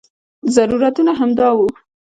ضرورتونه 0.55 1.11
همدا 1.19 1.47
وو. 1.55 1.67